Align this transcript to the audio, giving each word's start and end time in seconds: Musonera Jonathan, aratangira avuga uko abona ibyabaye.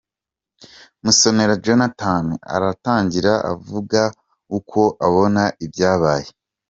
Musonera 1.03 1.53
Jonathan, 1.65 2.25
aratangira 2.55 3.33
avuga 3.53 4.01
uko 4.57 4.81
abona 5.05 5.43
ibyabaye. 5.65 6.29